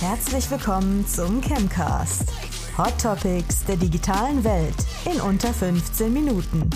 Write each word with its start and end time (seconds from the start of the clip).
Herzlich 0.00 0.50
willkommen 0.50 1.06
zum 1.06 1.40
Chemcast. 1.40 2.32
Hot 2.76 3.00
Topics 3.00 3.64
der 3.64 3.76
digitalen 3.76 4.44
Welt 4.44 4.74
in 5.12 5.20
unter 5.20 5.52
15 5.52 6.12
Minuten. 6.12 6.68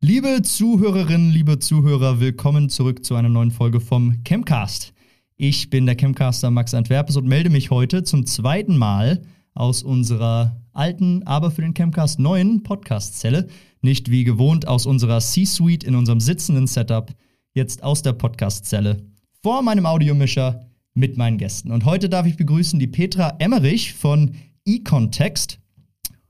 Liebe 0.00 0.42
Zuhörerinnen, 0.42 1.30
liebe 1.30 1.58
Zuhörer, 1.58 2.20
willkommen 2.20 2.68
zurück 2.68 3.04
zu 3.04 3.14
einer 3.14 3.28
neuen 3.28 3.50
Folge 3.50 3.80
vom 3.80 4.22
Chemcast. 4.24 4.92
Ich 5.36 5.68
bin 5.68 5.86
der 5.86 5.96
Chemcaster 5.96 6.50
Max 6.50 6.74
Antwerpes 6.74 7.16
und 7.16 7.26
melde 7.26 7.50
mich 7.50 7.70
heute 7.70 8.04
zum 8.04 8.24
zweiten 8.24 8.76
Mal 8.76 9.22
aus 9.54 9.82
unserer 9.82 10.60
alten, 10.76 11.22
aber 11.24 11.50
für 11.50 11.62
den 11.62 11.74
Chemcast 11.74 12.18
neuen 12.18 12.62
Podcast-Zelle. 12.62 13.48
Nicht 13.82 14.10
wie 14.10 14.24
gewohnt 14.24 14.68
aus 14.68 14.86
unserer 14.86 15.20
C-Suite 15.20 15.84
in 15.84 15.94
unserem 15.94 16.20
sitzenden 16.20 16.66
Setup, 16.66 17.12
jetzt 17.54 17.82
aus 17.82 18.02
der 18.02 18.12
Podcast-Zelle 18.12 19.04
vor 19.42 19.62
meinem 19.62 19.86
Audiomischer 19.86 20.66
mit 20.94 21.16
meinen 21.16 21.38
Gästen. 21.38 21.70
Und 21.70 21.84
heute 21.84 22.08
darf 22.08 22.26
ich 22.26 22.36
begrüßen 22.36 22.80
die 22.80 22.86
Petra 22.86 23.36
Emmerich 23.38 23.94
von 23.94 24.34
eContext, 24.66 25.60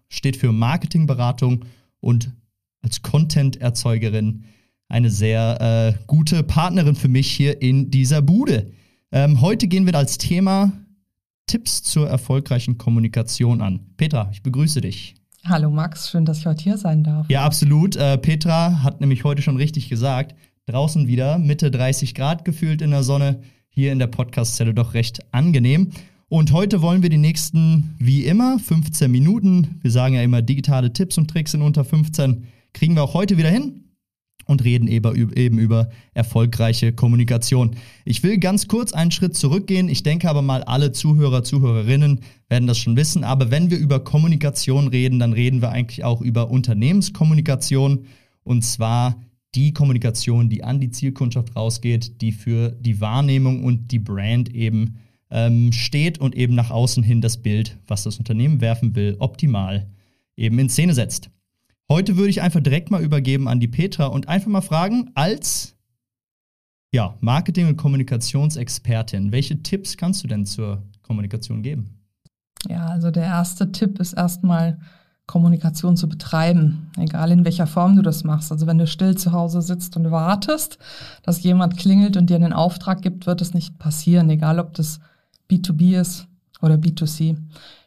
steht 0.09 0.37
für 0.37 0.53
Marketingberatung 0.53 1.65
und 2.01 2.33
als 2.83 3.03
Content-Erzeugerin 3.03 4.45
eine 4.89 5.11
sehr 5.11 5.97
äh, 5.98 6.05
gute 6.06 6.42
Partnerin 6.42 6.95
für 6.95 7.09
mich 7.09 7.31
hier 7.31 7.61
in 7.62 7.91
dieser 7.91 8.23
Bude. 8.23 8.70
Ähm, 9.11 9.41
heute 9.41 9.67
gehen 9.67 9.87
wir 9.87 9.95
als 9.95 10.19
Thema 10.19 10.73
Tipps 11.46 11.84
zur 11.84 12.09
erfolgreichen 12.09 12.77
Kommunikation 12.77 13.60
an. 13.62 13.80
Petra, 13.96 14.28
ich 14.32 14.42
begrüße 14.42 14.80
dich. 14.80 15.14
Hallo 15.45 15.70
Max, 15.70 16.10
schön, 16.10 16.24
dass 16.24 16.38
ich 16.38 16.46
heute 16.46 16.64
hier 16.64 16.77
sein 16.77 17.05
darf. 17.05 17.30
Ja, 17.30 17.45
absolut. 17.45 17.95
Äh, 17.95 18.19
Petra 18.19 18.82
hat 18.82 19.00
nämlich 19.00 19.22
heute 19.22 19.42
schon 19.42 19.56
richtig 19.56 19.88
gesagt, 19.88 20.34
draußen 20.66 21.06
wieder 21.06 21.38
Mitte 21.38 21.70
30 21.70 22.16
Grad 22.16 22.44
gefühlt 22.44 22.83
in 22.83 22.91
der 22.91 23.05
Sonne, 23.05 23.42
hier 23.69 23.92
in 23.92 24.00
der 24.00 24.08
Podcast-Zelle 24.08 24.75
doch 24.75 24.94
recht 24.94 25.20
angenehm. 25.33 25.92
Und 26.28 26.50
heute 26.50 26.83
wollen 26.83 27.05
wir 27.05 27.11
die 27.11 27.16
nächsten, 27.16 27.94
wie 28.00 28.25
immer, 28.25 28.58
15 28.58 29.08
Minuten, 29.08 29.78
wir 29.83 29.92
sagen 29.92 30.16
ja 30.16 30.22
immer 30.22 30.42
digitale 30.42 30.92
Tipps 30.92 31.16
und 31.16 31.31
Tricks 31.31 31.55
in 31.55 31.62
unter 31.62 31.84
15, 31.84 32.48
kriegen 32.72 32.97
wir 32.97 33.05
auch 33.05 33.14
heute 33.14 33.38
wieder 33.38 33.50
hin 33.50 33.86
und 34.47 34.64
reden 34.64 34.89
eben 34.89 35.58
über 35.58 35.91
erfolgreiche 36.14 36.92
Kommunikation. 36.92 37.77
Ich 38.05 38.22
will 38.22 38.39
ganz 38.39 38.69
kurz 38.69 38.92
einen 38.92 39.11
Schritt 39.11 39.36
zurückgehen. 39.36 39.88
Ich 39.88 40.03
denke 40.03 40.30
aber 40.30 40.41
mal, 40.41 40.62
alle 40.62 40.92
Zuhörer, 40.92 41.42
Zuhörerinnen 41.42 42.20
werden 42.48 42.69
das 42.69 42.78
schon 42.78 42.97
wissen. 42.97 43.25
Aber 43.25 43.50
wenn 43.50 43.70
wir 43.70 43.78
über 43.78 44.00
Kommunikation 44.00 44.88
reden, 44.88 45.19
dann 45.19 45.33
reden 45.33 45.61
wir 45.62 45.70
eigentlich 45.70 46.05
auch 46.05 46.20
über 46.22 46.50
Unternehmenskommunikation. 46.50 48.06
Und 48.44 48.62
zwar 48.62 49.20
die 49.56 49.72
Kommunikation, 49.72 50.48
die 50.48 50.62
an 50.62 50.81
die 50.81 50.91
Zielkundschaft 50.91 51.56
rausgeht, 51.56 52.20
die 52.20 52.33
für 52.33 52.70
die 52.70 53.00
Wahrnehmung 53.00 53.64
und 53.64 53.91
die 53.91 53.98
Brand 53.98 54.55
eben 54.55 54.98
ähm, 55.31 55.72
steht 55.72 56.19
und 56.19 56.36
eben 56.36 56.55
nach 56.55 56.70
außen 56.70 57.03
hin 57.03 57.20
das 57.20 57.38
Bild, 57.38 57.78
was 57.86 58.05
das 58.05 58.19
Unternehmen 58.19 58.60
werfen 58.60 58.94
will, 58.94 59.16
optimal 59.19 59.88
eben 60.36 60.58
in 60.58 60.69
Szene 60.69 60.94
setzt. 60.94 61.31
Heute 61.89 62.17
würde 62.17 62.31
ich 62.31 62.42
einfach 62.42 62.61
direkt 62.61 62.91
mal 62.91 63.03
übergeben 63.03 63.48
an 63.48 63.61
die 63.61 63.69
Petra 63.69 64.06
und 64.06 64.29
einfach 64.29 64.48
mal 64.48 64.61
fragen, 64.61 65.11
als 65.15 65.77
ja, 66.93 67.17
Marketing- 67.20 67.69
und 67.69 67.77
Kommunikationsexpertin, 67.77 69.31
welche 69.31 69.62
Tipps 69.62 69.97
kannst 69.97 70.25
du 70.25 70.28
denn 70.28 70.47
zur 70.47 70.83
Kommunikation 71.03 71.62
geben? 71.62 72.01
Ja, 72.69 72.87
also 72.87 73.11
der 73.11 73.25
erste 73.25 73.70
Tipp 73.70 74.01
ist 74.01 74.15
erstmal 74.15 74.78
Kommunikation 75.27 75.97
zu 75.97 76.09
betreiben, 76.09 76.91
egal 76.97 77.33
in 77.33 77.45
welcher 77.45 77.67
Form 77.67 77.97
du 77.97 78.03
das 78.03 78.25
machst. 78.25 78.53
Also 78.53 78.67
wenn 78.67 78.78
du 78.78 78.87
still 78.87 79.17
zu 79.17 79.33
Hause 79.33 79.61
sitzt 79.61 79.97
und 79.97 80.11
wartest, 80.11 80.78
dass 81.23 81.43
jemand 81.43 81.77
klingelt 81.77 82.17
und 82.17 82.31
dir 82.31 82.37
einen 82.37 82.53
Auftrag 82.53 83.03
gibt, 83.03 83.27
wird 83.27 83.41
es 83.41 83.53
nicht 83.53 83.78
passieren, 83.78 84.31
egal 84.31 84.61
ob 84.61 84.75
das 84.75 85.00
B2B 85.50 86.00
ist 86.00 86.28
oder 86.62 86.77
B2C. 86.77 87.37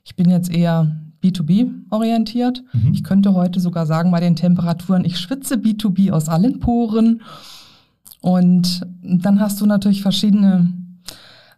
Ich 0.04 0.16
bin 0.16 0.30
jetzt 0.30 0.52
eher 0.52 0.96
B2B 1.24 1.70
orientiert. 1.90 2.64
Mhm. 2.74 2.94
Ich 2.94 3.04
könnte 3.04 3.34
heute 3.34 3.60
sogar 3.60 3.86
sagen, 3.86 4.12
bei 4.12 4.20
den 4.20 4.36
Temperaturen, 4.36 5.06
ich 5.06 5.18
schwitze 5.20 5.56
B2B 5.56 6.12
aus 6.12 6.30
allen 6.30 6.60
Poren. 6.60 7.22
Und 8.22 8.86
dann 9.02 9.40
hast 9.40 9.62
du 9.62 9.66
natürlich 9.66 10.02
verschiedene 10.02 10.74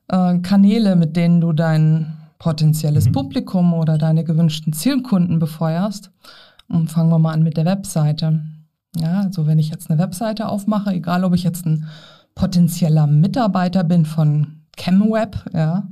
äh, 0.07 0.39
Kanäle, 0.39 0.95
mit 0.95 1.15
denen 1.15 1.41
du 1.41 1.53
dein 1.53 2.17
potenzielles 2.39 3.07
mhm. 3.07 3.11
Publikum 3.13 3.73
oder 3.73 3.97
deine 3.97 4.23
gewünschten 4.23 4.73
Zielkunden 4.73 5.39
befeuerst. 5.39 6.11
Und 6.67 6.89
fangen 6.89 7.09
wir 7.09 7.19
mal 7.19 7.33
an 7.33 7.43
mit 7.43 7.57
der 7.57 7.65
Webseite. 7.65 8.41
Ja, 8.95 9.21
also 9.21 9.47
wenn 9.47 9.59
ich 9.59 9.69
jetzt 9.69 9.89
eine 9.89 9.99
Webseite 9.99 10.47
aufmache, 10.47 10.91
egal 10.91 11.23
ob 11.23 11.33
ich 11.33 11.43
jetzt 11.43 11.65
ein 11.65 11.87
potenzieller 12.35 13.07
Mitarbeiter 13.07 13.83
bin 13.83 14.05
von 14.05 14.60
ChemWeb, 14.81 15.45
ja, 15.53 15.87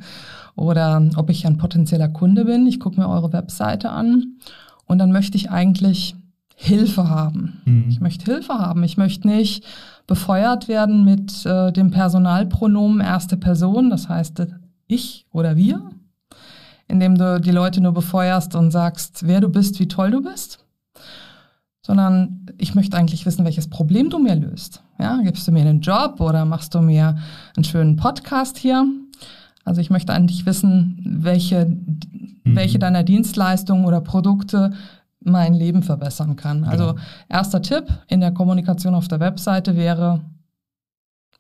oder 0.56 1.02
ob 1.16 1.30
ich 1.30 1.46
ein 1.46 1.58
potenzieller 1.58 2.10
Kunde 2.10 2.46
bin. 2.46 2.68
Ich 2.68 2.80
gucke 2.80 3.00
mir 3.00 3.08
eure 3.08 3.32
Webseite 3.32 3.90
an 3.92 4.38
und 4.86 4.98
dann 4.98 5.12
möchte 5.12 5.38
ich 5.38 5.50
eigentlich 5.50 6.16
Hilfe 6.56 7.10
haben. 7.10 7.62
Mhm. 7.66 7.86
Ich 7.90 8.02
möchte 8.02 8.26
Hilfe 8.26 8.56
haben. 8.56 8.84
Ich 8.84 8.98
möchte 8.98 9.28
nicht 9.28 9.64
befeuert 10.08 10.68
werden 10.68 11.06
mit 11.06 11.46
äh, 11.46 11.72
dem 11.72 11.92
Personalpronomen 11.92 13.00
erste 13.00 13.38
Person, 13.38 13.90
das 13.90 14.10
heißt 14.10 14.48
ich 14.88 15.26
oder 15.32 15.56
wir, 15.56 15.92
indem 16.88 17.16
du 17.16 17.40
die 17.40 17.52
Leute 17.52 17.80
nur 17.80 17.94
befeuerst 17.94 18.56
und 18.56 18.72
sagst, 18.72 19.26
wer 19.26 19.40
du 19.40 19.50
bist, 19.50 19.80
wie 19.80 19.88
toll 19.88 20.12
du 20.12 20.22
bist, 20.22 20.66
sondern 21.82 22.46
ich 22.58 22.76
möchte 22.76 22.98
eigentlich 22.98 23.26
wissen, 23.26 23.46
welches 23.46 23.70
Problem 23.70 24.10
du 24.10 24.20
mir 24.20 24.36
löst. 24.36 24.84
Ja, 25.00 25.22
gibst 25.22 25.48
du 25.48 25.52
mir 25.52 25.62
einen 25.62 25.82
Job 25.82 26.20
oder 26.20 26.46
machst 26.46 26.76
du 26.76 26.82
mir 26.82 27.18
einen 27.56 27.64
schönen 27.64 27.96
Podcast 27.96 28.58
hier? 28.58 28.86
Also 29.66 29.82
ich 29.82 29.90
möchte 29.90 30.14
eigentlich 30.14 30.46
wissen, 30.46 31.00
welche, 31.06 31.66
mhm. 31.66 32.40
welche 32.44 32.80
deiner 32.80 33.04
Dienstleistungen 33.04 33.86
oder 33.86 34.02
Produkte 34.02 34.72
mein 35.22 35.54
Leben 35.54 35.84
verbessern 35.84 36.36
kann. 36.36 36.64
Also 36.64 36.94
genau. 36.94 37.02
erster 37.28 37.62
Tipp 37.62 37.86
in 38.08 38.22
der 38.22 38.32
Kommunikation 38.32 38.96
auf 38.96 39.08
der 39.08 39.20
Webseite 39.20 39.76
wäre, 39.76 40.22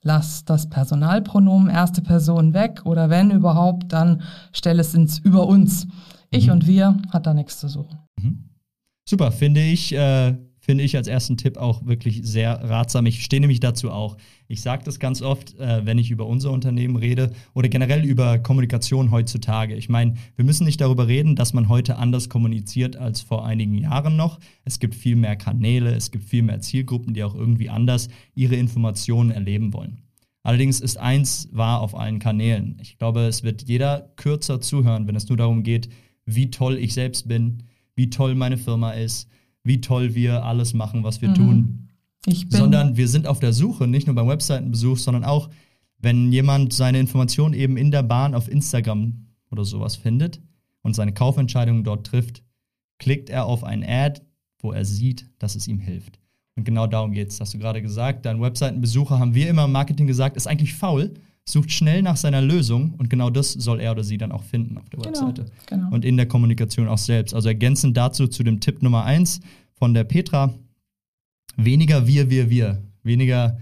lass 0.01 0.45
das 0.45 0.69
Personalpronomen 0.69 1.69
erste 1.69 2.01
Person 2.01 2.53
weg 2.53 2.81
oder 2.85 3.09
wenn 3.09 3.31
überhaupt, 3.31 3.91
dann 3.91 4.21
stell 4.51 4.79
es 4.79 4.93
ins 4.93 5.19
Über 5.19 5.47
uns. 5.47 5.87
Ich 6.29 6.47
mhm. 6.47 6.53
und 6.53 6.67
wir 6.67 6.97
hat 7.11 7.25
da 7.25 7.33
nichts 7.33 7.59
zu 7.59 7.67
suchen. 7.67 7.99
Super, 9.09 9.31
finde 9.31 9.63
ich. 9.63 9.91
Äh 9.91 10.35
finde 10.59 10.83
ich 10.83 10.95
als 10.95 11.07
ersten 11.07 11.35
Tipp 11.35 11.57
auch 11.57 11.87
wirklich 11.87 12.19
sehr 12.21 12.63
ratsam. 12.63 13.07
Ich 13.07 13.23
stehe 13.23 13.41
nämlich 13.41 13.59
dazu 13.59 13.89
auch. 13.89 14.17
Ich 14.47 14.61
sage 14.61 14.83
das 14.83 14.99
ganz 14.99 15.23
oft, 15.23 15.57
äh, 15.57 15.83
wenn 15.83 15.97
ich 15.97 16.11
über 16.11 16.27
unser 16.27 16.51
Unternehmen 16.51 16.95
rede 16.95 17.31
oder 17.55 17.69
generell 17.69 18.05
über 18.05 18.37
Kommunikation 18.37 19.09
heutzutage. 19.09 19.73
Ich 19.73 19.89
meine, 19.89 20.13
wir 20.35 20.45
müssen 20.45 20.65
nicht 20.65 20.79
darüber 20.79 21.07
reden, 21.07 21.35
dass 21.35 21.53
man 21.53 21.69
heute 21.69 21.95
anders 21.95 22.29
kommuniziert 22.29 22.97
als 22.97 23.21
vor 23.21 23.47
einigen 23.47 23.73
Jahren 23.73 24.15
noch. 24.15 24.39
Es 24.63 24.77
gibt 24.77 24.93
viel 24.93 25.15
mehr 25.15 25.35
Kanäle, 25.35 25.95
es 25.95 26.11
gibt 26.11 26.25
viel 26.25 26.43
mehr 26.43 26.61
Zielgruppen, 26.61 27.15
die 27.15 27.23
auch 27.23 27.33
irgendwie 27.33 27.71
anders 27.71 28.07
ihre 28.35 28.57
Informationen 28.57 29.31
erleben 29.31 29.73
wollen. 29.73 30.03
Allerdings 30.43 30.81
ist 30.81 30.99
eins 30.99 31.49
wahr 31.51 31.81
auf 31.81 31.95
allen 31.95 32.19
Kanälen. 32.19 32.77
Ich 32.79 32.99
glaube, 32.99 33.21
es 33.21 33.41
wird 33.41 33.63
jeder 33.63 34.11
kürzer 34.17 34.61
zuhören, 34.61 35.07
wenn 35.07 35.15
es 35.15 35.27
nur 35.29 35.37
darum 35.37 35.63
geht, 35.63 35.89
wie 36.25 36.51
toll 36.51 36.77
ich 36.77 36.93
selbst 36.93 37.27
bin, 37.27 37.63
wie 37.99 38.09
toll 38.09 38.33
meine 38.33 38.57
Firma 38.57 38.91
ist, 38.91 39.27
wie 39.61 39.81
toll 39.81 40.15
wir 40.15 40.45
alles 40.45 40.73
machen, 40.73 41.03
was 41.03 41.21
wir 41.21 41.31
mhm. 41.31 41.35
tun. 41.35 41.89
sondern 42.47 42.95
wir 42.95 43.09
sind 43.09 43.27
auf 43.27 43.41
der 43.41 43.51
Suche, 43.51 43.87
nicht 43.87 44.07
nur 44.07 44.15
beim 44.15 44.29
Webseitenbesuch, 44.29 44.97
sondern 44.97 45.25
auch, 45.25 45.49
wenn 45.97 46.31
jemand 46.31 46.71
seine 46.71 46.97
Informationen 46.97 47.53
eben 47.53 47.75
in 47.75 47.91
der 47.91 48.03
Bahn 48.03 48.35
auf 48.35 48.49
Instagram 48.49 49.27
oder 49.51 49.65
sowas 49.65 49.97
findet 49.97 50.41
und 50.81 50.95
seine 50.95 51.13
Kaufentscheidungen 51.13 51.83
dort 51.83 52.07
trifft, 52.07 52.41
klickt 52.99 53.29
er 53.29 53.45
auf 53.45 53.65
ein 53.65 53.83
Ad, 53.83 54.21
wo 54.59 54.71
er 54.71 54.85
sieht, 54.85 55.29
dass 55.37 55.55
es 55.55 55.67
ihm 55.67 55.79
hilft. 55.79 56.21
Und 56.55 56.63
genau 56.63 56.87
darum 56.87 57.11
geht 57.11 57.31
es. 57.31 57.41
Hast 57.41 57.53
du 57.53 57.57
gerade 57.57 57.81
gesagt, 57.81 58.25
dein 58.25 58.41
Webseitenbesucher, 58.41 59.19
haben 59.19 59.35
wir 59.35 59.49
immer 59.49 59.65
im 59.65 59.73
Marketing 59.73 60.07
gesagt, 60.07 60.37
ist 60.37 60.47
eigentlich 60.47 60.73
faul, 60.73 61.15
sucht 61.51 61.71
schnell 61.71 62.01
nach 62.01 62.17
seiner 62.17 62.41
Lösung 62.41 62.93
und 62.97 63.09
genau 63.09 63.29
das 63.29 63.53
soll 63.53 63.79
er 63.79 63.91
oder 63.91 64.03
sie 64.03 64.17
dann 64.17 64.31
auch 64.31 64.43
finden 64.43 64.77
auf 64.77 64.89
der 64.89 64.99
genau, 64.99 65.09
Webseite. 65.09 65.45
Genau. 65.65 65.91
Und 65.91 66.05
in 66.05 66.17
der 66.17 66.27
Kommunikation 66.27 66.87
auch 66.87 66.97
selbst. 66.97 67.33
Also 67.33 67.49
ergänzend 67.49 67.97
dazu 67.97 68.27
zu 68.27 68.43
dem 68.43 68.59
Tipp 68.59 68.81
Nummer 68.81 69.03
eins 69.03 69.39
von 69.73 69.93
der 69.93 70.03
Petra, 70.03 70.53
weniger 71.55 72.07
wir, 72.07 72.29
wir, 72.29 72.49
wir. 72.49 72.83
Weniger, 73.03 73.57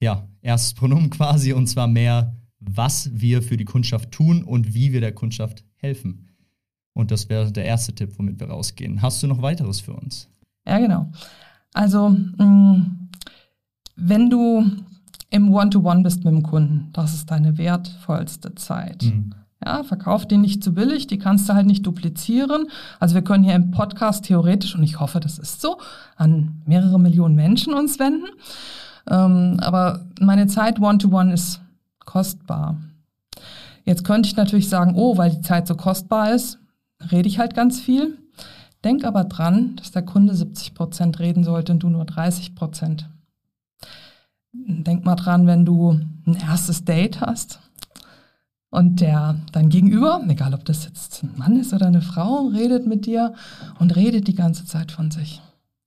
ja, 0.00 0.26
erstes 0.42 0.74
Pronomen 0.74 1.10
quasi 1.10 1.52
und 1.52 1.66
zwar 1.66 1.86
mehr, 1.86 2.34
was 2.60 3.10
wir 3.12 3.42
für 3.42 3.56
die 3.56 3.64
Kundschaft 3.64 4.10
tun 4.10 4.42
und 4.42 4.74
wie 4.74 4.92
wir 4.92 5.00
der 5.00 5.12
Kundschaft 5.12 5.64
helfen. 5.76 6.28
Und 6.94 7.10
das 7.12 7.28
wäre 7.28 7.52
der 7.52 7.64
erste 7.64 7.94
Tipp, 7.94 8.14
womit 8.16 8.40
wir 8.40 8.48
rausgehen. 8.48 9.02
Hast 9.02 9.22
du 9.22 9.28
noch 9.28 9.40
weiteres 9.40 9.80
für 9.80 9.92
uns? 9.92 10.28
Ja, 10.66 10.78
genau. 10.78 11.12
Also, 11.72 12.08
mh, 12.08 12.44
mm, 12.44 13.08
wenn 13.94 14.30
du 14.30 14.64
im 15.30 15.52
One-to-One 15.52 16.02
bist 16.02 16.24
mit 16.24 16.32
dem 16.32 16.42
Kunden. 16.42 16.90
Das 16.92 17.14
ist 17.14 17.30
deine 17.30 17.58
wertvollste 17.58 18.54
Zeit. 18.54 19.04
Mhm. 19.04 19.34
Ja, 19.64 19.82
verkauf 19.82 20.26
die 20.26 20.36
nicht 20.36 20.62
zu 20.62 20.72
billig, 20.72 21.08
die 21.08 21.18
kannst 21.18 21.48
du 21.48 21.54
halt 21.54 21.66
nicht 21.66 21.84
duplizieren. 21.84 22.68
Also 23.00 23.16
wir 23.16 23.22
können 23.22 23.42
hier 23.42 23.56
im 23.56 23.72
Podcast 23.72 24.24
theoretisch, 24.24 24.74
und 24.74 24.84
ich 24.84 25.00
hoffe, 25.00 25.18
das 25.18 25.38
ist 25.38 25.60
so, 25.60 25.78
an 26.16 26.62
mehrere 26.64 27.00
Millionen 27.00 27.34
Menschen 27.34 27.74
uns 27.74 27.98
wenden. 27.98 28.28
Ähm, 29.10 29.56
aber 29.60 30.06
meine 30.20 30.46
Zeit 30.46 30.80
One-to-One 30.80 31.30
-one 31.30 31.34
ist 31.34 31.60
kostbar. 32.04 32.76
Jetzt 33.84 34.04
könnte 34.04 34.28
ich 34.28 34.36
natürlich 34.36 34.68
sagen, 34.68 34.94
oh, 34.94 35.16
weil 35.16 35.30
die 35.30 35.40
Zeit 35.40 35.66
so 35.66 35.74
kostbar 35.74 36.34
ist, 36.34 36.58
rede 37.10 37.28
ich 37.28 37.38
halt 37.38 37.54
ganz 37.54 37.80
viel. 37.80 38.16
Denk 38.84 39.04
aber 39.04 39.24
dran, 39.24 39.76
dass 39.76 39.90
der 39.90 40.02
Kunde 40.02 40.34
70 40.34 40.74
Prozent 40.74 41.18
reden 41.18 41.42
sollte 41.42 41.72
und 41.72 41.82
du 41.82 41.88
nur 41.88 42.04
30 42.04 42.54
Prozent. 42.54 43.08
Denk 44.66 45.04
mal 45.04 45.16
dran, 45.16 45.46
wenn 45.46 45.64
du 45.64 46.00
ein 46.26 46.34
erstes 46.34 46.84
Date 46.84 47.20
hast 47.20 47.60
und 48.70 49.00
der 49.00 49.36
dann 49.52 49.68
gegenüber, 49.68 50.20
egal 50.28 50.54
ob 50.54 50.64
das 50.64 50.84
jetzt 50.84 51.22
ein 51.22 51.32
Mann 51.36 51.56
ist 51.56 51.72
oder 51.72 51.86
eine 51.86 52.02
Frau, 52.02 52.48
redet 52.48 52.86
mit 52.86 53.06
dir 53.06 53.34
und 53.78 53.96
redet 53.96 54.28
die 54.28 54.34
ganze 54.34 54.66
Zeit 54.66 54.92
von 54.92 55.10
sich. 55.10 55.40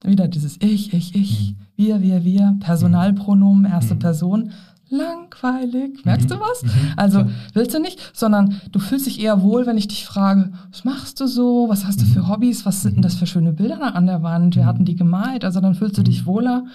Wieder 0.03 0.27
dieses 0.27 0.57
Ich, 0.61 0.93
ich, 0.93 1.15
ich, 1.15 1.51
mhm. 1.51 1.55
wir, 1.75 2.01
wir, 2.01 2.23
wir, 2.23 2.55
Personalpronomen, 2.59 3.65
erste 3.65 3.95
mhm. 3.95 3.99
Person. 3.99 4.51
Langweilig. 4.91 6.03
Merkst 6.03 6.29
mhm. 6.29 6.33
du 6.33 6.39
was? 6.41 6.63
Mhm. 6.63 6.69
Also 6.97 7.25
willst 7.53 7.73
du 7.73 7.79
nicht, 7.79 8.11
sondern 8.13 8.59
du 8.71 8.79
fühlst 8.79 9.05
dich 9.05 9.21
eher 9.21 9.41
wohl, 9.41 9.65
wenn 9.65 9.77
ich 9.77 9.87
dich 9.87 10.05
frage, 10.05 10.51
was 10.69 10.83
machst 10.83 11.21
du 11.21 11.27
so? 11.27 11.69
Was 11.69 11.85
hast 11.85 12.01
du 12.01 12.05
für 12.05 12.19
mhm. 12.19 12.27
Hobbys? 12.27 12.65
Was 12.65 12.81
sind 12.81 12.95
denn 12.95 13.01
das 13.01 13.15
für 13.15 13.25
schöne 13.25 13.53
Bilder 13.53 13.77
da 13.77 13.87
an 13.89 14.05
der 14.05 14.21
Wand? 14.21 14.57
Wir 14.57 14.65
hatten 14.65 14.83
die 14.83 14.97
gemalt. 14.97 15.45
Also 15.45 15.61
dann 15.61 15.75
fühlst 15.75 15.97
du 15.97 16.03
dich 16.03 16.25
wohler 16.25 16.65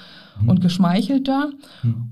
und 0.47 0.61
geschmeichelter 0.61 1.51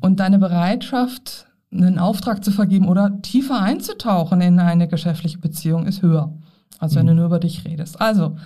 und 0.01 0.21
deine 0.21 0.39
Bereitschaft, 0.39 1.47
einen 1.73 1.99
Auftrag 1.99 2.45
zu 2.45 2.51
vergeben 2.53 2.89
oder 2.89 3.21
tiefer 3.23 3.61
einzutauchen 3.61 4.41
in 4.41 4.61
eine 4.61 4.89
geschäftliche 4.89 5.39
Beziehung 5.39 5.87
ist 5.87 6.03
höher, 6.03 6.33
als 6.79 6.95
wenn 6.95 7.07
du 7.07 7.15
nur 7.15 7.27
über 7.27 7.41
dich 7.41 7.65
redest. 7.65 8.01
Also 8.01 8.37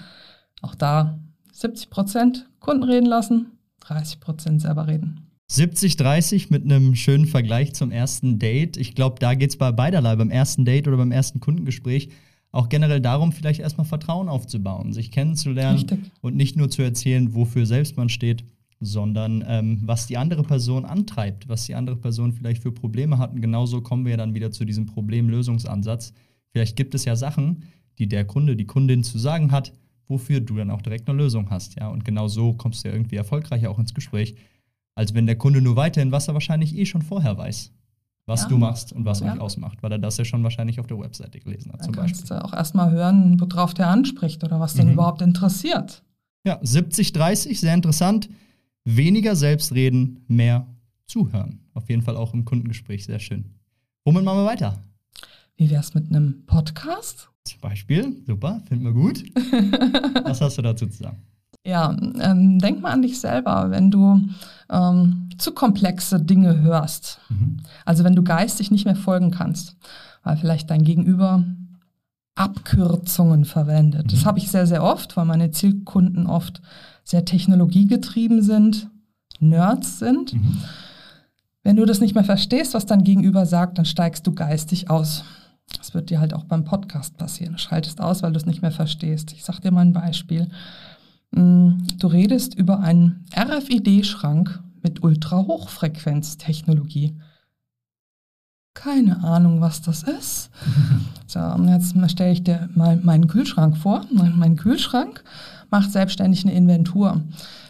auch 0.62 0.74
da 0.74 1.18
70 1.52 1.90
Prozent 1.90 2.48
Kunden 2.60 2.84
reden 2.84 3.06
lassen, 3.06 3.58
30 3.80 4.20
Prozent 4.20 4.62
selber 4.62 4.86
reden. 4.86 5.27
70-30 5.50 6.48
mit 6.50 6.64
einem 6.64 6.94
schönen 6.94 7.26
Vergleich 7.26 7.72
zum 7.72 7.90
ersten 7.90 8.38
Date. 8.38 8.76
Ich 8.76 8.94
glaube, 8.94 9.16
da 9.18 9.34
geht 9.34 9.50
es 9.50 9.56
bei 9.56 9.72
beiderlei, 9.72 10.14
beim 10.16 10.30
ersten 10.30 10.66
Date 10.66 10.86
oder 10.86 10.98
beim 10.98 11.12
ersten 11.12 11.40
Kundengespräch, 11.40 12.10
auch 12.50 12.68
generell 12.68 13.00
darum, 13.00 13.32
vielleicht 13.32 13.60
erstmal 13.60 13.86
Vertrauen 13.86 14.28
aufzubauen, 14.28 14.92
sich 14.92 15.10
kennenzulernen 15.10 15.78
Richtig. 15.78 16.00
und 16.20 16.36
nicht 16.36 16.56
nur 16.56 16.70
zu 16.70 16.82
erzählen, 16.82 17.34
wofür 17.34 17.66
selbst 17.66 17.96
man 17.96 18.08
steht, 18.08 18.44
sondern 18.80 19.44
ähm, 19.46 19.80
was 19.82 20.06
die 20.06 20.18
andere 20.18 20.42
Person 20.42 20.84
antreibt, 20.84 21.48
was 21.48 21.64
die 21.64 21.74
andere 21.74 21.96
Person 21.96 22.32
vielleicht 22.32 22.62
für 22.62 22.72
Probleme 22.72 23.18
hat. 23.18 23.32
Und 23.32 23.40
genauso 23.40 23.80
kommen 23.80 24.06
wir 24.06 24.16
dann 24.16 24.34
wieder 24.34 24.50
zu 24.50 24.64
diesem 24.64 24.86
Problemlösungsansatz. 24.86 26.12
Vielleicht 26.52 26.76
gibt 26.76 26.94
es 26.94 27.04
ja 27.04 27.16
Sachen, 27.16 27.64
die 27.98 28.08
der 28.08 28.24
Kunde, 28.24 28.54
die 28.54 28.66
Kundin 28.66 29.02
zu 29.02 29.18
sagen 29.18 29.50
hat, 29.50 29.72
wofür 30.06 30.40
du 30.40 30.56
dann 30.56 30.70
auch 30.70 30.82
direkt 30.82 31.08
eine 31.08 31.18
Lösung 31.18 31.50
hast. 31.50 31.78
Ja? 31.78 31.88
Und 31.88 32.04
genau 32.04 32.28
so 32.28 32.52
kommst 32.52 32.84
du 32.84 32.88
ja 32.88 32.94
irgendwie 32.94 33.16
erfolgreicher 33.16 33.70
auch 33.70 33.78
ins 33.78 33.94
Gespräch, 33.94 34.36
als 34.98 35.14
wenn 35.14 35.26
der 35.26 35.38
Kunde 35.38 35.62
nur 35.62 35.76
weiterhin, 35.76 36.10
was 36.10 36.26
er 36.26 36.34
wahrscheinlich 36.34 36.76
eh 36.76 36.84
schon 36.84 37.02
vorher 37.02 37.38
weiß, 37.38 37.70
was 38.26 38.42
ja. 38.42 38.48
du 38.48 38.58
machst 38.58 38.92
und 38.92 39.04
was 39.04 39.20
ja. 39.20 39.32
euch 39.32 39.40
ausmacht, 39.40 39.80
weil 39.80 39.92
er 39.92 40.00
das 40.00 40.16
ja 40.16 40.24
schon 40.24 40.42
wahrscheinlich 40.42 40.80
auf 40.80 40.88
der 40.88 40.98
Webseite 40.98 41.38
gelesen 41.38 41.72
hat. 41.72 41.82
Dann 41.82 41.84
zum 41.84 41.94
kannst 41.94 42.22
Beispiel. 42.22 42.36
du 42.36 42.44
auch 42.44 42.52
erstmal 42.52 42.90
hören, 42.90 43.40
worauf 43.40 43.74
der 43.74 43.90
anspricht 43.90 44.42
oder 44.42 44.58
was 44.58 44.74
mhm. 44.74 44.78
den 44.78 44.92
überhaupt 44.94 45.22
interessiert. 45.22 46.02
Ja, 46.44 46.60
70-30, 46.62 47.60
sehr 47.60 47.74
interessant. 47.74 48.28
Weniger 48.84 49.36
selbst 49.36 49.72
reden, 49.72 50.24
mehr 50.26 50.66
zuhören. 51.06 51.60
Auf 51.74 51.88
jeden 51.88 52.02
Fall 52.02 52.16
auch 52.16 52.34
im 52.34 52.44
Kundengespräch, 52.44 53.04
sehr 53.04 53.20
schön. 53.20 53.44
Womit 54.04 54.24
machen 54.24 54.38
wir 54.38 54.46
weiter? 54.46 54.82
Wie 55.54 55.70
wäre 55.70 55.80
es 55.80 55.94
mit 55.94 56.08
einem 56.08 56.44
Podcast? 56.44 57.28
Zum 57.44 57.60
Beispiel, 57.60 58.16
super, 58.26 58.62
finden 58.68 58.84
wir 58.84 58.92
gut. 58.92 59.22
Was 60.24 60.40
hast 60.40 60.58
du 60.58 60.62
dazu 60.62 60.88
zu 60.88 61.04
sagen? 61.04 61.22
Ja, 61.64 61.94
ähm, 62.20 62.58
denk 62.58 62.80
mal 62.80 62.92
an 62.92 63.02
dich 63.02 63.20
selber, 63.20 63.70
wenn 63.70 63.90
du 63.90 64.28
ähm, 64.70 65.28
zu 65.38 65.52
komplexe 65.52 66.20
Dinge 66.20 66.60
hörst. 66.60 67.20
Mhm. 67.28 67.58
Also 67.84 68.04
wenn 68.04 68.14
du 68.14 68.22
geistig 68.22 68.70
nicht 68.70 68.84
mehr 68.84 68.96
folgen 68.96 69.30
kannst, 69.30 69.76
weil 70.22 70.36
vielleicht 70.36 70.70
dein 70.70 70.84
Gegenüber 70.84 71.44
Abkürzungen 72.34 73.44
verwendet. 73.44 74.06
Mhm. 74.06 74.10
Das 74.10 74.24
habe 74.24 74.38
ich 74.38 74.50
sehr, 74.50 74.66
sehr 74.66 74.82
oft, 74.82 75.16
weil 75.16 75.24
meine 75.24 75.50
Zielkunden 75.50 76.26
oft 76.26 76.62
sehr 77.04 77.24
technologiegetrieben 77.24 78.42
sind, 78.42 78.88
Nerds 79.40 79.98
sind. 79.98 80.34
Mhm. 80.34 80.58
Wenn 81.62 81.76
du 81.76 81.84
das 81.84 82.00
nicht 82.00 82.14
mehr 82.14 82.24
verstehst, 82.24 82.74
was 82.74 82.86
dein 82.86 83.04
Gegenüber 83.04 83.44
sagt, 83.44 83.78
dann 83.78 83.84
steigst 83.84 84.26
du 84.26 84.34
geistig 84.34 84.88
aus. 84.90 85.24
Das 85.76 85.92
wird 85.92 86.10
dir 86.10 86.20
halt 86.20 86.32
auch 86.32 86.44
beim 86.44 86.64
Podcast 86.64 87.16
passieren. 87.16 87.54
Du 87.54 87.58
schaltest 87.58 88.00
aus, 88.00 88.22
weil 88.22 88.32
du 88.32 88.38
es 88.38 88.46
nicht 88.46 88.62
mehr 88.62 88.70
verstehst. 88.70 89.32
Ich 89.32 89.44
sage 89.44 89.60
dir 89.60 89.70
mal 89.70 89.82
ein 89.82 89.92
Beispiel. 89.92 90.48
Mm, 91.30 91.86
du 91.98 92.06
redest 92.06 92.54
über 92.54 92.80
einen 92.80 93.26
RFID-Schrank 93.36 94.62
mit 94.82 95.02
Ultrahochfrequenztechnologie. 95.02 97.16
Keine 98.74 99.22
Ahnung, 99.24 99.60
was 99.60 99.82
das 99.82 100.04
ist. 100.04 100.50
So, 101.30 101.40
jetzt 101.66 101.94
stelle 102.10 102.32
ich 102.32 102.42
dir 102.42 102.70
mal 102.74 102.96
meinen 102.96 103.28
Kühlschrank 103.28 103.76
vor. 103.76 104.06
Mein 104.10 104.56
Kühlschrank 104.56 105.22
macht 105.70 105.92
selbstständig 105.92 106.46
eine 106.46 106.54
Inventur. 106.54 107.20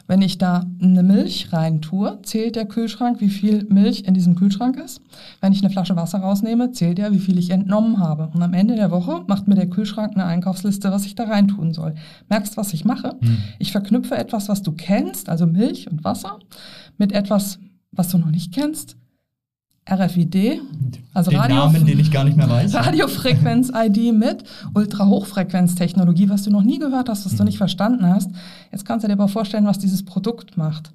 Wenn 0.08 0.22
ich 0.22 0.38
da 0.38 0.64
eine 0.82 1.02
Milch 1.02 1.52
rein 1.52 1.82
tue, 1.82 2.18
zählt 2.22 2.56
der 2.56 2.64
Kühlschrank, 2.64 3.20
wie 3.20 3.28
viel 3.28 3.66
Milch 3.68 4.04
in 4.04 4.14
diesem 4.14 4.34
Kühlschrank 4.34 4.76
ist. 4.78 5.02
Wenn 5.42 5.52
ich 5.52 5.62
eine 5.62 5.70
Flasche 5.70 5.96
Wasser 5.96 6.18
rausnehme, 6.18 6.72
zählt 6.72 6.98
er, 6.98 7.12
wie 7.12 7.18
viel 7.18 7.38
ich 7.38 7.50
entnommen 7.50 7.98
habe. 7.98 8.30
Und 8.32 8.42
am 8.42 8.54
Ende 8.54 8.74
der 8.74 8.90
Woche 8.90 9.22
macht 9.26 9.46
mir 9.46 9.54
der 9.54 9.68
Kühlschrank 9.68 10.14
eine 10.14 10.24
Einkaufsliste, 10.24 10.90
was 10.90 11.04
ich 11.04 11.14
da 11.14 11.24
rein 11.24 11.46
tun 11.46 11.74
soll. 11.74 11.94
Merkst, 12.30 12.56
was 12.56 12.72
ich 12.72 12.86
mache? 12.86 13.16
Hm. 13.20 13.36
Ich 13.58 13.70
verknüpfe 13.70 14.16
etwas, 14.16 14.48
was 14.48 14.62
du 14.62 14.72
kennst, 14.72 15.28
also 15.28 15.46
Milch 15.46 15.90
und 15.90 16.02
Wasser, 16.04 16.38
mit 16.96 17.12
etwas, 17.12 17.58
was 17.92 18.08
du 18.08 18.16
noch 18.16 18.30
nicht 18.30 18.54
kennst, 18.54 18.96
RFID, 19.90 20.60
also 21.14 21.30
den 21.30 21.40
Radio 21.40 21.56
Namen, 21.56 21.86
den 21.86 21.98
ich 21.98 22.10
gar 22.10 22.24
nicht 22.24 22.36
mehr 22.36 22.48
weiß. 22.48 22.74
Radiofrequenz-ID 22.74 24.12
mit 24.14 24.44
Ultrahochfrequenztechnologie, 24.74 26.28
was 26.28 26.42
du 26.42 26.50
noch 26.50 26.62
nie 26.62 26.78
gehört 26.78 27.08
hast, 27.08 27.24
was 27.24 27.32
mhm. 27.32 27.38
du 27.38 27.44
nicht 27.44 27.58
verstanden 27.58 28.06
hast. 28.06 28.30
Jetzt 28.70 28.84
kannst 28.84 29.04
du 29.04 29.08
dir 29.08 29.14
aber 29.14 29.28
vorstellen, 29.28 29.66
was 29.66 29.78
dieses 29.78 30.04
Produkt 30.04 30.56
macht. 30.56 30.92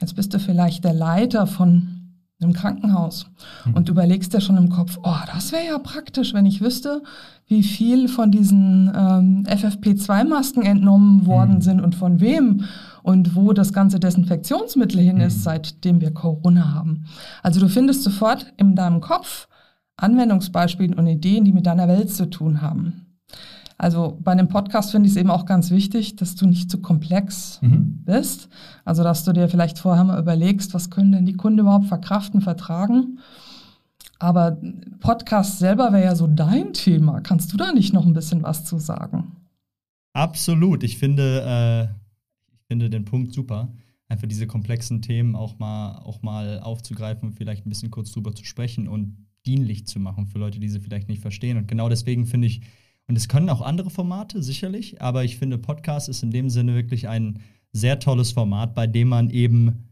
Jetzt 0.00 0.16
bist 0.16 0.32
du 0.32 0.38
vielleicht 0.38 0.84
der 0.84 0.94
Leiter 0.94 1.46
von 1.46 2.02
einem 2.40 2.52
Krankenhaus 2.52 3.26
mhm. 3.64 3.74
und 3.74 3.88
überlegst 3.88 4.32
dir 4.34 4.40
schon 4.40 4.56
im 4.56 4.68
Kopf, 4.68 4.98
oh, 5.02 5.16
das 5.32 5.52
wäre 5.52 5.66
ja 5.66 5.78
praktisch, 5.78 6.34
wenn 6.34 6.46
ich 6.46 6.60
wüsste, 6.60 7.02
wie 7.46 7.62
viel 7.62 8.08
von 8.08 8.30
diesen 8.30 8.90
ähm, 8.94 9.46
FFP2-Masken 9.46 10.62
entnommen 10.62 11.26
worden 11.26 11.56
mhm. 11.56 11.60
sind 11.60 11.80
und 11.80 11.94
von 11.94 12.20
wem 12.20 12.64
und 13.02 13.34
wo 13.34 13.52
das 13.52 13.72
ganze 13.72 13.98
Desinfektionsmittel 14.00 15.00
hin 15.00 15.20
ist, 15.20 15.38
mhm. 15.38 15.42
seitdem 15.42 16.00
wir 16.00 16.12
Corona 16.12 16.74
haben. 16.74 17.06
Also 17.42 17.60
du 17.60 17.68
findest 17.68 18.02
sofort 18.02 18.52
in 18.56 18.76
deinem 18.76 19.00
Kopf 19.00 19.48
Anwendungsbeispiele 19.96 20.96
und 20.96 21.06
Ideen, 21.06 21.44
die 21.44 21.52
mit 21.52 21.66
deiner 21.66 21.88
Welt 21.88 22.10
zu 22.10 22.28
tun 22.28 22.60
haben. 22.60 23.06
Also 23.78 24.18
bei 24.20 24.32
einem 24.32 24.48
Podcast 24.48 24.92
finde 24.92 25.08
ich 25.08 25.14
es 25.14 25.20
eben 25.20 25.30
auch 25.30 25.44
ganz 25.44 25.70
wichtig, 25.70 26.16
dass 26.16 26.36
du 26.36 26.46
nicht 26.46 26.70
zu 26.70 26.80
komplex 26.80 27.58
mhm. 27.62 28.02
bist. 28.04 28.48
Also 28.84 29.02
dass 29.02 29.24
du 29.24 29.32
dir 29.32 29.48
vielleicht 29.48 29.78
vorher 29.78 30.04
mal 30.04 30.20
überlegst, 30.20 30.74
was 30.74 30.90
können 30.90 31.12
denn 31.12 31.26
die 31.26 31.36
Kunden 31.36 31.60
überhaupt 31.60 31.86
verkraften, 31.86 32.40
vertragen. 32.40 33.18
Aber 34.18 34.56
Podcast 35.00 35.58
selber 35.58 35.92
wäre 35.92 36.04
ja 36.04 36.14
so 36.14 36.28
dein 36.28 36.72
Thema. 36.74 37.22
Kannst 37.22 37.52
du 37.52 37.56
da 37.56 37.72
nicht 37.72 37.92
noch 37.92 38.06
ein 38.06 38.14
bisschen 38.14 38.44
was 38.44 38.64
zu 38.64 38.78
sagen? 38.78 39.32
Absolut. 40.12 40.84
Ich 40.84 40.98
finde, 40.98 41.88
äh, 41.90 42.01
finde 42.72 42.88
den 42.88 43.04
Punkt 43.04 43.34
super, 43.34 43.70
einfach 44.08 44.26
diese 44.26 44.46
komplexen 44.46 45.02
Themen 45.02 45.36
auch 45.36 45.58
mal, 45.58 45.98
auch 45.98 46.22
mal 46.22 46.58
aufzugreifen, 46.60 47.34
vielleicht 47.34 47.66
ein 47.66 47.68
bisschen 47.68 47.90
kurz 47.90 48.12
drüber 48.12 48.34
zu 48.34 48.46
sprechen 48.46 48.88
und 48.88 49.26
dienlich 49.44 49.86
zu 49.86 50.00
machen 50.00 50.26
für 50.26 50.38
Leute, 50.38 50.58
die 50.58 50.70
sie 50.70 50.80
vielleicht 50.80 51.08
nicht 51.08 51.20
verstehen. 51.20 51.58
Und 51.58 51.68
genau 51.68 51.90
deswegen 51.90 52.24
finde 52.24 52.46
ich, 52.46 52.62
und 53.08 53.16
es 53.16 53.28
können 53.28 53.50
auch 53.50 53.60
andere 53.60 53.90
Formate, 53.90 54.42
sicherlich, 54.42 55.02
aber 55.02 55.22
ich 55.22 55.36
finde, 55.36 55.58
Podcast 55.58 56.08
ist 56.08 56.22
in 56.22 56.30
dem 56.30 56.48
Sinne 56.48 56.74
wirklich 56.74 57.08
ein 57.08 57.40
sehr 57.72 57.98
tolles 57.98 58.32
Format, 58.32 58.74
bei 58.74 58.86
dem 58.86 59.08
man 59.08 59.28
eben 59.28 59.90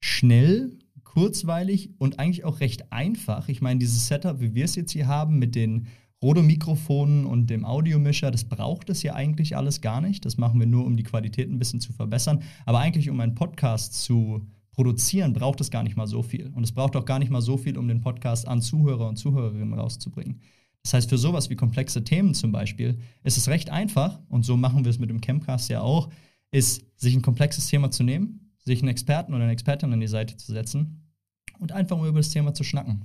schnell, 0.00 0.78
kurzweilig 1.02 1.92
und 1.96 2.18
eigentlich 2.18 2.44
auch 2.44 2.60
recht 2.60 2.92
einfach, 2.92 3.48
ich 3.48 3.62
meine, 3.62 3.80
dieses 3.80 4.06
Setup, 4.06 4.38
wie 4.40 4.54
wir 4.54 4.66
es 4.66 4.74
jetzt 4.74 4.92
hier 4.92 5.06
haben, 5.06 5.38
mit 5.38 5.54
den 5.54 5.86
Rodo-Mikrofonen 6.22 7.26
und 7.26 7.48
dem 7.48 7.64
Audiomischer, 7.64 8.30
das 8.30 8.44
braucht 8.44 8.90
es 8.90 9.02
ja 9.02 9.14
eigentlich 9.14 9.56
alles 9.56 9.80
gar 9.80 10.00
nicht. 10.00 10.24
Das 10.24 10.36
machen 10.36 10.58
wir 10.58 10.66
nur, 10.66 10.84
um 10.84 10.96
die 10.96 11.04
Qualität 11.04 11.48
ein 11.48 11.58
bisschen 11.58 11.80
zu 11.80 11.92
verbessern. 11.92 12.42
Aber 12.66 12.80
eigentlich, 12.80 13.08
um 13.08 13.20
einen 13.20 13.34
Podcast 13.34 14.02
zu 14.02 14.46
produzieren, 14.72 15.32
braucht 15.32 15.60
es 15.60 15.70
gar 15.70 15.82
nicht 15.82 15.96
mal 15.96 16.06
so 16.06 16.22
viel. 16.22 16.52
Und 16.54 16.64
es 16.64 16.72
braucht 16.72 16.96
auch 16.96 17.04
gar 17.04 17.18
nicht 17.18 17.30
mal 17.30 17.40
so 17.40 17.56
viel, 17.56 17.78
um 17.78 17.88
den 17.88 18.00
Podcast 18.00 18.48
an 18.48 18.60
Zuhörer 18.60 19.08
und 19.08 19.16
Zuhörerinnen 19.16 19.74
rauszubringen. 19.74 20.40
Das 20.82 20.94
heißt, 20.94 21.08
für 21.08 21.18
sowas 21.18 21.50
wie 21.50 21.56
komplexe 21.56 22.02
Themen 22.04 22.34
zum 22.34 22.52
Beispiel 22.52 22.98
ist 23.22 23.36
es 23.36 23.48
recht 23.48 23.70
einfach, 23.70 24.20
und 24.28 24.44
so 24.44 24.56
machen 24.56 24.84
wir 24.84 24.90
es 24.90 24.98
mit 24.98 25.10
dem 25.10 25.20
Campcast 25.20 25.68
ja 25.68 25.82
auch, 25.82 26.08
ist, 26.50 26.84
sich 26.96 27.14
ein 27.14 27.22
komplexes 27.22 27.66
Thema 27.66 27.90
zu 27.90 28.02
nehmen, 28.02 28.54
sich 28.58 28.80
einen 28.80 28.88
Experten 28.88 29.34
oder 29.34 29.44
eine 29.44 29.52
Expertin 29.52 29.92
an 29.92 30.00
die 30.00 30.06
Seite 30.06 30.36
zu 30.36 30.52
setzen 30.52 31.12
und 31.58 31.72
einfach 31.72 31.98
mal 31.98 32.08
über 32.08 32.20
das 32.20 32.30
Thema 32.30 32.54
zu 32.54 32.64
schnacken. 32.64 33.04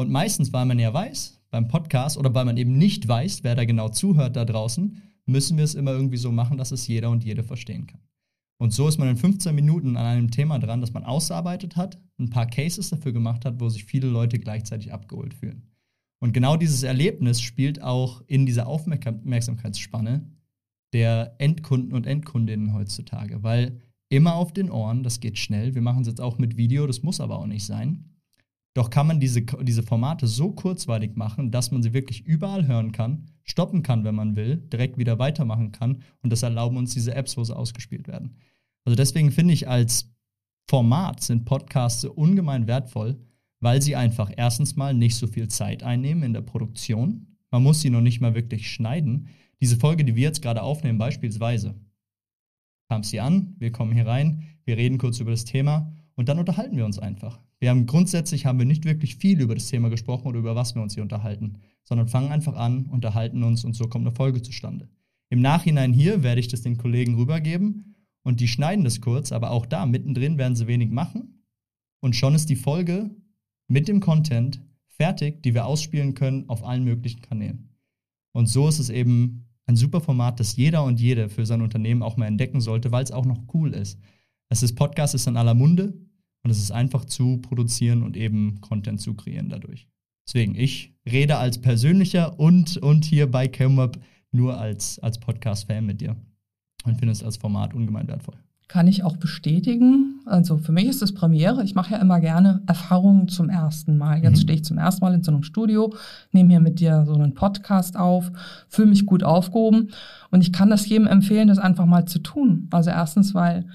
Und 0.00 0.10
meistens, 0.10 0.50
weil 0.54 0.64
man 0.64 0.78
ja 0.78 0.94
weiß, 0.94 1.42
beim 1.50 1.68
Podcast 1.68 2.16
oder 2.16 2.32
weil 2.32 2.46
man 2.46 2.56
eben 2.56 2.78
nicht 2.78 3.06
weiß, 3.06 3.44
wer 3.44 3.54
da 3.54 3.66
genau 3.66 3.90
zuhört 3.90 4.34
da 4.34 4.46
draußen, 4.46 4.96
müssen 5.26 5.58
wir 5.58 5.64
es 5.64 5.74
immer 5.74 5.90
irgendwie 5.90 6.16
so 6.16 6.32
machen, 6.32 6.56
dass 6.56 6.72
es 6.72 6.88
jeder 6.88 7.10
und 7.10 7.22
jede 7.22 7.42
verstehen 7.42 7.86
kann. 7.86 8.00
Und 8.56 8.72
so 8.72 8.88
ist 8.88 8.96
man 8.96 9.08
in 9.08 9.18
15 9.18 9.54
Minuten 9.54 9.98
an 9.98 10.06
einem 10.06 10.30
Thema 10.30 10.58
dran, 10.58 10.80
das 10.80 10.94
man 10.94 11.04
ausgearbeitet 11.04 11.76
hat, 11.76 12.00
ein 12.18 12.30
paar 12.30 12.46
Cases 12.46 12.88
dafür 12.88 13.12
gemacht 13.12 13.44
hat, 13.44 13.60
wo 13.60 13.68
sich 13.68 13.84
viele 13.84 14.06
Leute 14.08 14.38
gleichzeitig 14.38 14.90
abgeholt 14.90 15.34
fühlen. 15.34 15.68
Und 16.18 16.32
genau 16.32 16.56
dieses 16.56 16.82
Erlebnis 16.82 17.42
spielt 17.42 17.82
auch 17.82 18.22
in 18.26 18.46
dieser 18.46 18.68
Aufmerksamkeitsspanne 18.68 20.30
der 20.94 21.34
Endkunden 21.36 21.92
und 21.92 22.06
Endkundinnen 22.06 22.72
heutzutage, 22.72 23.42
weil 23.42 23.82
immer 24.08 24.36
auf 24.36 24.54
den 24.54 24.70
Ohren, 24.70 25.02
das 25.02 25.20
geht 25.20 25.38
schnell, 25.38 25.74
wir 25.74 25.82
machen 25.82 26.00
es 26.00 26.08
jetzt 26.08 26.22
auch 26.22 26.38
mit 26.38 26.56
Video, 26.56 26.86
das 26.86 27.02
muss 27.02 27.20
aber 27.20 27.38
auch 27.38 27.46
nicht 27.46 27.66
sein. 27.66 28.09
Doch 28.74 28.90
kann 28.90 29.08
man 29.08 29.18
diese, 29.18 29.42
diese 29.42 29.82
Formate 29.82 30.26
so 30.26 30.52
kurzweilig 30.52 31.16
machen, 31.16 31.50
dass 31.50 31.72
man 31.72 31.82
sie 31.82 31.92
wirklich 31.92 32.24
überall 32.24 32.68
hören 32.68 32.92
kann, 32.92 33.26
stoppen 33.42 33.82
kann, 33.82 34.04
wenn 34.04 34.14
man 34.14 34.36
will, 34.36 34.56
direkt 34.56 34.96
wieder 34.96 35.18
weitermachen 35.18 35.72
kann 35.72 36.02
und 36.22 36.30
das 36.30 36.42
erlauben 36.42 36.76
uns 36.76 36.94
diese 36.94 37.14
Apps, 37.14 37.36
wo 37.36 37.42
sie 37.42 37.56
ausgespielt 37.56 38.06
werden. 38.06 38.36
Also 38.84 38.96
deswegen 38.96 39.32
finde 39.32 39.54
ich, 39.54 39.68
als 39.68 40.12
Format 40.68 41.20
sind 41.20 41.46
Podcasts 41.46 42.04
ungemein 42.04 42.68
wertvoll, 42.68 43.18
weil 43.58 43.82
sie 43.82 43.96
einfach 43.96 44.30
erstens 44.36 44.76
mal 44.76 44.94
nicht 44.94 45.16
so 45.16 45.26
viel 45.26 45.48
Zeit 45.48 45.82
einnehmen 45.82 46.22
in 46.22 46.32
der 46.32 46.40
Produktion. 46.40 47.36
Man 47.50 47.64
muss 47.64 47.80
sie 47.80 47.90
noch 47.90 48.00
nicht 48.00 48.20
mal 48.20 48.36
wirklich 48.36 48.70
schneiden. 48.70 49.28
Diese 49.60 49.76
Folge, 49.76 50.04
die 50.04 50.14
wir 50.14 50.22
jetzt 50.22 50.42
gerade 50.42 50.62
aufnehmen, 50.62 50.98
beispielsweise, 50.98 51.74
kam 52.88 53.02
sie 53.02 53.20
an, 53.20 53.56
wir 53.58 53.72
kommen 53.72 53.92
hier 53.92 54.06
rein, 54.06 54.44
wir 54.64 54.76
reden 54.76 54.98
kurz 54.98 55.18
über 55.18 55.32
das 55.32 55.44
Thema 55.44 55.92
und 56.14 56.28
dann 56.28 56.38
unterhalten 56.38 56.76
wir 56.76 56.86
uns 56.86 56.98
einfach. 56.98 57.40
Wir 57.60 57.68
haben 57.68 57.84
grundsätzlich 57.84 58.46
haben 58.46 58.58
wir 58.58 58.66
nicht 58.66 58.86
wirklich 58.86 59.16
viel 59.16 59.40
über 59.40 59.54
das 59.54 59.68
Thema 59.68 59.90
gesprochen 59.90 60.26
oder 60.26 60.38
über 60.38 60.56
was 60.56 60.74
wir 60.74 60.82
uns 60.82 60.94
hier 60.94 61.02
unterhalten, 61.02 61.58
sondern 61.84 62.08
fangen 62.08 62.32
einfach 62.32 62.56
an, 62.56 62.86
unterhalten 62.86 63.42
uns 63.42 63.64
und 63.64 63.74
so 63.74 63.86
kommt 63.86 64.06
eine 64.06 64.16
Folge 64.16 64.40
zustande. 64.40 64.88
Im 65.28 65.40
Nachhinein 65.40 65.92
hier 65.92 66.22
werde 66.22 66.40
ich 66.40 66.48
das 66.48 66.62
den 66.62 66.78
Kollegen 66.78 67.16
rübergeben 67.16 67.94
und 68.22 68.40
die 68.40 68.48
schneiden 68.48 68.84
das 68.84 69.02
kurz, 69.02 69.30
aber 69.30 69.50
auch 69.50 69.66
da 69.66 69.84
mittendrin 69.84 70.38
werden 70.38 70.56
sie 70.56 70.66
wenig 70.66 70.90
machen 70.90 71.44
und 72.00 72.16
schon 72.16 72.34
ist 72.34 72.48
die 72.48 72.56
Folge 72.56 73.10
mit 73.68 73.88
dem 73.88 74.00
Content 74.00 74.62
fertig, 74.88 75.42
die 75.42 75.54
wir 75.54 75.66
ausspielen 75.66 76.14
können 76.14 76.48
auf 76.48 76.64
allen 76.64 76.84
möglichen 76.84 77.20
Kanälen. 77.20 77.68
Und 78.32 78.46
so 78.46 78.68
ist 78.68 78.78
es 78.78 78.88
eben 78.88 79.46
ein 79.66 79.76
super 79.76 80.00
Format, 80.00 80.40
das 80.40 80.56
jeder 80.56 80.82
und 80.82 80.98
jede 80.98 81.28
für 81.28 81.44
sein 81.44 81.60
Unternehmen 81.60 82.02
auch 82.02 82.16
mal 82.16 82.26
entdecken 82.26 82.60
sollte, 82.60 82.90
weil 82.90 83.04
es 83.04 83.12
auch 83.12 83.26
noch 83.26 83.42
cool 83.52 83.74
ist. 83.74 84.00
Es 84.48 84.62
ist 84.62 84.74
Podcast, 84.74 85.14
ist 85.14 85.26
in 85.26 85.36
aller 85.36 85.54
Munde 85.54 85.94
und 86.42 86.50
es 86.50 86.58
ist 86.58 86.70
einfach 86.70 87.04
zu 87.04 87.38
produzieren 87.38 88.02
und 88.02 88.16
eben 88.16 88.60
Content 88.60 89.00
zu 89.00 89.14
kreieren 89.14 89.48
dadurch. 89.48 89.88
Deswegen, 90.26 90.54
ich 90.54 90.94
rede 91.10 91.38
als 91.38 91.60
persönlicher 91.60 92.38
und, 92.38 92.76
und 92.76 93.04
hier 93.04 93.30
bei 93.30 93.48
CamWeb 93.48 94.00
nur 94.32 94.58
als, 94.58 94.98
als 95.00 95.18
Podcast-Fan 95.18 95.84
mit 95.84 96.00
dir 96.00 96.16
und 96.84 96.98
finde 96.98 97.12
es 97.12 97.24
als 97.24 97.36
Format 97.36 97.74
ungemein 97.74 98.08
wertvoll. 98.08 98.36
Kann 98.68 98.86
ich 98.86 99.02
auch 99.02 99.16
bestätigen. 99.16 100.20
Also 100.26 100.56
für 100.56 100.70
mich 100.70 100.84
ist 100.84 101.02
es 101.02 101.12
Premiere. 101.12 101.64
Ich 101.64 101.74
mache 101.74 101.94
ja 101.94 101.98
immer 101.98 102.20
gerne 102.20 102.62
Erfahrungen 102.68 103.26
zum 103.26 103.48
ersten 103.48 103.98
Mal. 103.98 104.22
Jetzt 104.22 104.36
mhm. 104.36 104.42
stehe 104.42 104.56
ich 104.58 104.64
zum 104.64 104.78
ersten 104.78 105.04
Mal 105.04 105.14
in 105.14 105.24
so 105.24 105.32
einem 105.32 105.42
Studio, 105.42 105.92
nehme 106.30 106.50
hier 106.50 106.60
mit 106.60 106.78
dir 106.78 107.04
so 107.04 107.14
einen 107.14 107.34
Podcast 107.34 107.96
auf, 107.96 108.30
fühle 108.68 108.90
mich 108.90 109.06
gut 109.06 109.24
aufgehoben 109.24 109.90
und 110.30 110.42
ich 110.42 110.52
kann 110.52 110.70
das 110.70 110.88
jedem 110.88 111.08
empfehlen, 111.08 111.48
das 111.48 111.58
einfach 111.58 111.86
mal 111.86 112.04
zu 112.04 112.20
tun. 112.20 112.68
Also 112.70 112.90
erstens, 112.90 113.34
weil 113.34 113.66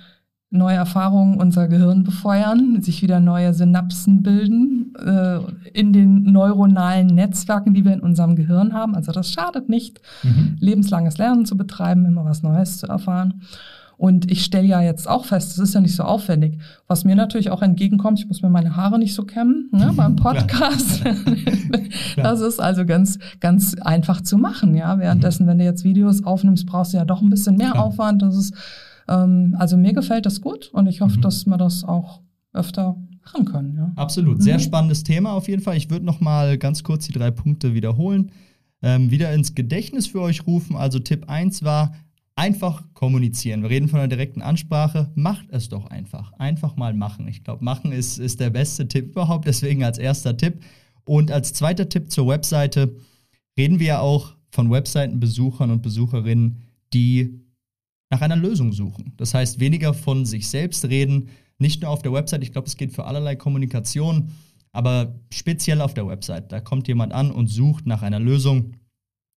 neue 0.55 0.75
Erfahrungen 0.75 1.39
unser 1.39 1.67
Gehirn 1.67 2.03
befeuern, 2.03 2.81
sich 2.81 3.01
wieder 3.01 3.19
neue 3.19 3.53
Synapsen 3.53 4.23
bilden 4.23 4.93
äh, 4.95 5.39
in 5.73 5.93
den 5.93 6.23
neuronalen 6.31 7.07
Netzwerken, 7.07 7.73
die 7.73 7.85
wir 7.85 7.93
in 7.93 7.99
unserem 7.99 8.35
Gehirn 8.35 8.73
haben. 8.73 8.95
Also 8.95 9.11
das 9.11 9.31
schadet 9.31 9.69
nicht, 9.69 10.01
mhm. 10.23 10.57
lebenslanges 10.59 11.17
Lernen 11.17 11.45
zu 11.45 11.57
betreiben, 11.57 12.05
immer 12.05 12.25
was 12.25 12.43
Neues 12.43 12.77
zu 12.77 12.87
erfahren. 12.87 13.41
Und 13.97 14.29
ich 14.29 14.43
stelle 14.43 14.67
ja 14.67 14.81
jetzt 14.81 15.07
auch 15.07 15.25
fest, 15.25 15.51
das 15.51 15.59
ist 15.59 15.73
ja 15.73 15.79
nicht 15.79 15.95
so 15.95 16.03
aufwendig. 16.03 16.59
Was 16.87 17.05
mir 17.05 17.15
natürlich 17.15 17.49
auch 17.49 17.61
entgegenkommt, 17.61 18.19
ich 18.19 18.27
muss 18.27 18.41
mir 18.41 18.49
meine 18.49 18.75
Haare 18.75 18.99
nicht 18.99 19.15
so 19.15 19.23
kämmen 19.23 19.69
ne, 19.71 19.93
beim 19.95 20.15
Podcast. 20.17 21.01
das 22.17 22.41
ist 22.41 22.59
also 22.59 22.85
ganz, 22.85 23.19
ganz 23.39 23.75
einfach 23.75 24.21
zu 24.21 24.37
machen. 24.37 24.75
Ja, 24.75 24.99
währenddessen, 24.99 25.47
wenn 25.47 25.59
du 25.59 25.63
jetzt 25.63 25.85
Videos 25.85 26.25
aufnimmst, 26.25 26.65
brauchst 26.65 26.93
du 26.93 26.97
ja 26.97 27.05
doch 27.05 27.21
ein 27.21 27.29
bisschen 27.29 27.55
mehr. 27.55 27.79
Aufwand. 27.79 28.21
Das 28.21 28.35
ist 28.35 28.53
ähm, 29.07 29.55
also 29.57 29.77
mir 29.77 29.93
gefällt 29.93 30.25
das 30.25 30.41
gut 30.41 30.69
und 30.73 30.87
ich 30.87 31.01
hoffe, 31.01 31.17
mhm. 31.17 31.21
dass 31.21 31.45
wir 31.45 31.57
das 31.57 31.83
auch 31.83 32.21
öfter 32.53 32.95
machen 33.25 33.45
können. 33.45 33.75
Ja. 33.75 33.91
Absolut, 33.95 34.41
sehr 34.41 34.57
mhm. 34.57 34.61
spannendes 34.63 35.03
Thema 35.03 35.33
auf 35.33 35.47
jeden 35.47 35.61
Fall. 35.61 35.77
Ich 35.77 35.89
würde 35.89 36.05
noch 36.05 36.21
mal 36.21 36.57
ganz 36.57 36.83
kurz 36.83 37.05
die 37.05 37.13
drei 37.13 37.31
Punkte 37.31 37.73
wiederholen. 37.73 38.31
Ähm, 38.81 39.09
wieder 39.09 39.33
ins 39.33 39.55
Gedächtnis 39.55 40.07
für 40.07 40.21
euch 40.21 40.45
rufen. 40.45 40.75
Also 40.75 40.99
Tipp 40.99 41.27
1 41.27 41.63
war, 41.63 41.93
einfach 42.35 42.83
kommunizieren. 42.93 43.63
Wir 43.63 43.69
reden 43.69 43.87
von 43.87 43.99
einer 43.99 44.07
direkten 44.07 44.41
Ansprache. 44.41 45.11
Macht 45.15 45.47
es 45.49 45.69
doch 45.69 45.87
einfach. 45.87 46.33
Einfach 46.33 46.75
mal 46.75 46.93
machen. 46.93 47.27
Ich 47.27 47.43
glaube, 47.43 47.63
machen 47.63 47.91
ist, 47.91 48.19
ist 48.19 48.39
der 48.39 48.49
beste 48.49 48.87
Tipp 48.87 49.11
überhaupt. 49.11 49.47
Deswegen 49.47 49.83
als 49.83 49.97
erster 49.97 50.35
Tipp. 50.37 50.59
Und 51.05 51.31
als 51.31 51.53
zweiter 51.53 51.87
Tipp 51.89 52.11
zur 52.11 52.27
Webseite 52.27 52.95
reden 53.57 53.79
wir 53.79 53.87
ja 53.87 53.99
auch 53.99 54.35
von 54.51 54.69
Webseitenbesuchern 54.69 55.71
und 55.71 55.81
Besucherinnen, 55.81 56.61
die 56.93 57.44
nach 58.09 58.21
einer 58.21 58.35
Lösung 58.35 58.71
suchen. 58.71 59.13
Das 59.17 59.33
heißt, 59.33 59.59
weniger 59.59 59.93
von 59.93 60.25
sich 60.25 60.47
selbst 60.47 60.85
reden, 60.85 61.29
nicht 61.57 61.81
nur 61.81 61.91
auf 61.91 62.01
der 62.01 62.13
Website. 62.13 62.43
Ich 62.43 62.51
glaube, 62.51 62.67
es 62.67 62.77
geht 62.77 62.93
für 62.93 63.05
allerlei 63.05 63.35
Kommunikation, 63.35 64.31
aber 64.71 65.15
speziell 65.31 65.81
auf 65.81 65.93
der 65.93 66.07
Website. 66.07 66.51
Da 66.51 66.59
kommt 66.59 66.87
jemand 66.87 67.13
an 67.13 67.31
und 67.31 67.47
sucht 67.47 67.85
nach 67.85 68.01
einer 68.01 68.19
Lösung 68.19 68.73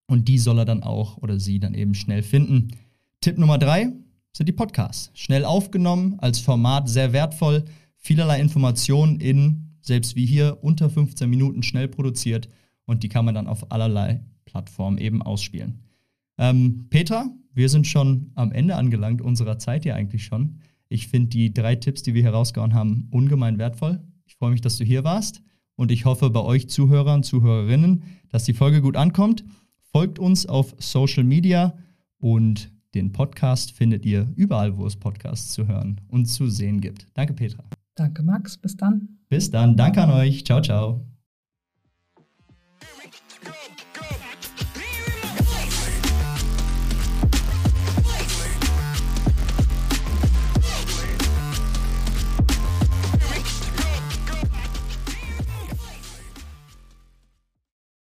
und 0.07 0.27
die 0.27 0.37
soll 0.37 0.59
er 0.59 0.65
dann 0.65 0.83
auch 0.83 1.17
oder 1.17 1.39
sie 1.39 1.59
dann 1.59 1.73
eben 1.73 1.93
schnell 1.93 2.23
finden. 2.23 2.75
Tipp 3.21 3.37
Nummer 3.37 3.57
drei 3.57 3.91
sind 4.33 4.47
die 4.47 4.53
Podcasts. 4.53 5.11
Schnell 5.13 5.45
aufgenommen, 5.45 6.15
als 6.19 6.39
Format 6.39 6.89
sehr 6.89 7.13
wertvoll, 7.13 7.65
vielerlei 7.95 8.39
Informationen 8.39 9.19
in, 9.19 9.75
selbst 9.81 10.15
wie 10.15 10.25
hier, 10.25 10.59
unter 10.61 10.89
15 10.89 11.29
Minuten 11.29 11.63
schnell 11.63 11.87
produziert 11.87 12.49
und 12.85 13.03
die 13.03 13.09
kann 13.09 13.25
man 13.25 13.35
dann 13.35 13.47
auf 13.47 13.71
allerlei 13.71 14.21
Plattformen 14.45 14.97
eben 14.97 15.21
ausspielen. 15.21 15.79
Ähm, 16.37 16.87
Petra, 16.89 17.29
wir 17.59 17.67
sind 17.69 17.85
schon 17.85 18.31
am 18.35 18.53
Ende 18.53 18.77
angelangt 18.77 19.21
unserer 19.21 19.59
Zeit 19.59 19.83
hier 19.83 19.93
eigentlich 19.93 20.23
schon. 20.23 20.59
Ich 20.87 21.09
finde 21.09 21.27
die 21.27 21.53
drei 21.53 21.75
Tipps, 21.75 22.01
die 22.01 22.13
wir 22.13 22.21
hier 22.21 22.31
rausgehauen 22.31 22.73
haben, 22.73 23.09
ungemein 23.11 23.57
wertvoll. 23.57 23.99
Ich 24.25 24.37
freue 24.37 24.51
mich, 24.51 24.61
dass 24.61 24.77
du 24.77 24.85
hier 24.85 25.03
warst 25.03 25.43
und 25.75 25.91
ich 25.91 26.05
hoffe 26.05 26.29
bei 26.29 26.39
euch 26.39 26.69
Zuhörern, 26.69 27.21
Zuhörerinnen, 27.21 28.03
dass 28.29 28.45
die 28.45 28.53
Folge 28.53 28.81
gut 28.81 28.95
ankommt. 28.95 29.43
Folgt 29.91 30.19
uns 30.19 30.45
auf 30.45 30.73
Social 30.79 31.25
Media 31.25 31.77
und 32.17 32.71
den 32.95 33.11
Podcast 33.11 33.73
findet 33.73 34.05
ihr 34.05 34.31
überall, 34.37 34.77
wo 34.77 34.85
es 34.85 34.95
Podcasts 34.95 35.51
zu 35.51 35.67
hören 35.67 35.99
und 36.07 36.27
zu 36.27 36.47
sehen 36.47 36.79
gibt. 36.79 37.07
Danke, 37.13 37.33
Petra. 37.33 37.65
Danke, 37.95 38.23
Max. 38.23 38.57
Bis 38.57 38.77
dann. 38.77 39.19
Bis 39.27 39.51
dann. 39.51 39.75
Danke 39.75 40.01
an 40.01 40.11
euch. 40.11 40.45
Ciao, 40.45 40.61
ciao. 40.61 41.05